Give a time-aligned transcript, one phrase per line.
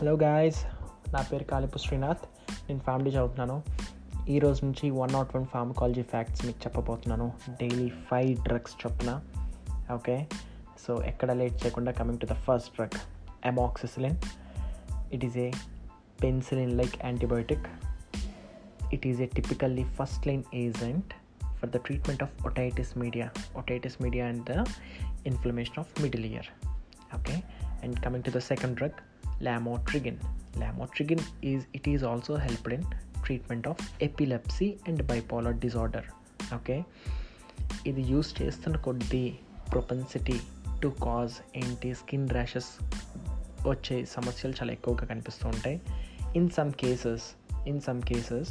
[0.00, 0.64] Hello guys
[1.14, 2.18] నా పేరు కాలిపు శ్రీనాథ్.
[2.50, 3.62] నేను ఫ్యామిలీ చదువుతున్నాను.
[4.28, 7.32] ఈరోజు నుంచి one not one pharmacology facts మీకు చెప్పబోతున్నాను.
[7.60, 9.20] డైలీ ఫైవ్ డ్రగ్స్ చొప్పున.
[9.94, 10.26] ఓకే?
[10.86, 12.98] సో ఎక్కడ లేట్ చేయకుండా coming to the first drug
[13.44, 14.16] amoxicillin
[15.12, 15.50] it is a
[16.22, 17.66] penicillin like antibiotic
[18.92, 21.14] it is a typically first line agent
[21.56, 24.64] for the treatment of otitis media otitis media and the
[25.26, 26.46] inflammation of middle ear
[27.18, 27.42] okay
[27.82, 29.09] and coming to the second drug
[29.42, 30.18] lamotrigine.
[30.56, 32.82] Lamotrigine is it is also helped in
[33.24, 36.04] treatment of epilepsy and bipolar disorder
[36.54, 36.84] okay
[37.86, 39.38] ఇది use చేస్తున్న కొద్దీ
[39.72, 40.40] propensity
[40.82, 42.84] to cause ఏంటి skin rashes
[43.68, 45.80] వచ్చే సమస్యలు చాలా ఎక్కువగా కనిపిస్తూ ఉంటాయి.
[46.36, 47.22] In some cases
[47.66, 48.48] in some cases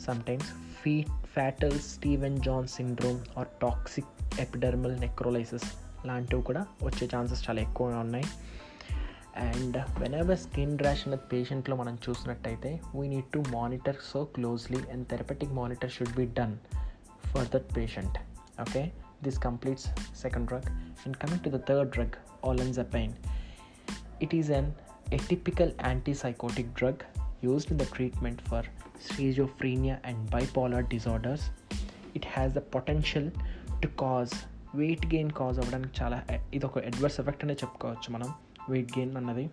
[0.00, 0.46] sometimes
[0.82, 5.64] fee fatal Steven John syndrome or toxic epidermal necrolysis
[6.06, 8.24] లాంటివి కూడా వచ్చే ఛాన్సెస్ చాలా ఎక్కువగా ఉన్నాయి.
[9.43, 9.77] and
[10.13, 15.53] whenever skin rash అనేది పేషెంట్లో మనం చూసినట్టయితే we need to monitor so closely and therapeutic
[15.53, 16.57] monitor should be done
[17.31, 18.19] for that patient
[18.59, 18.83] okay
[19.21, 20.65] this completes second drug
[21.05, 23.13] and coming to the third drug olanzapine
[24.19, 24.67] it is an
[25.11, 27.03] atypical antipsychotic drug
[27.43, 28.61] used in the treatment for
[28.99, 31.45] schizophrenia and bipolar disorders
[32.13, 33.27] it has the potential
[33.83, 34.35] to cause
[34.75, 36.17] weight gain cause అవ్వడానికి చాలా
[36.53, 38.29] ఇది ఒక adverse effect అనే చెప్పుకోవచ్చు మనం
[38.70, 39.50] weight gain అన్నది.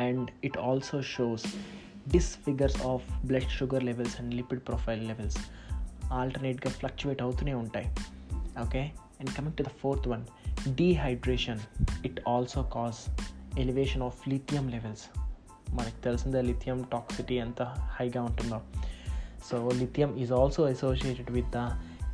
[0.00, 1.46] And it also shows
[2.08, 5.38] disfigures of blood sugar levels and lipid profile levels
[6.12, 7.86] ఆల్టర్నేట్గా fluctuate అవుతూనే ఉంటాయి.
[8.66, 8.80] Okay
[9.20, 10.24] and coming to the fourth one
[10.74, 11.58] dehydration
[12.04, 13.20] it also cause
[13.58, 15.18] elevation of lithium levels
[15.70, 18.60] మనకు తెలిసిందే lithium toxicity ఎంత హైగా ఉంటుందో.
[19.50, 21.68] So lithium is also associated with the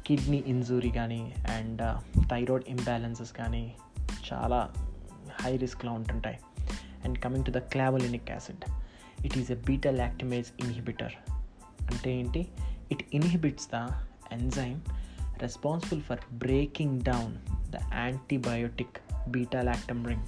[0.06, 1.82] kidney injury కానీ and
[2.28, 3.74] thyroid imbalances కానీ
[4.32, 4.72] చాలా
[5.42, 6.38] హై రిస్క్లో ఉంటుంటాయి
[7.04, 8.64] and coming to the clavulanic acid
[9.26, 11.12] it is a beta lactamase inhibitor
[11.80, 12.48] అంటే ఏంటి?
[12.92, 13.88] It inhibits the
[14.32, 14.80] enzyme
[15.38, 17.36] responsible for breaking down
[17.70, 18.96] the antibiotic
[19.28, 20.26] beta lactam ring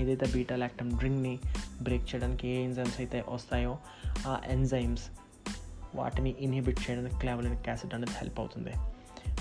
[0.00, 1.38] ఏదైతే beta lactam రింగ్ని
[1.82, 3.78] break చేయడానికి ఏ enzymes అయితే వస్తాయో
[4.26, 5.02] ఆ ఎంజైమ్స్
[5.94, 8.72] వాటిని ఇన్హిబిట్ చేయడానికి క్లావలినిక్ యాసిడ్ అనేది హెల్ప్ అవుతుంది.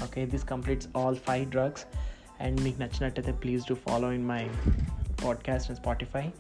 [0.03, 1.85] Okay this completes all five drugs
[2.43, 4.49] and మీకు నచ్చినట్టయితే please do follow in my
[5.21, 6.31] podcast on Spotify.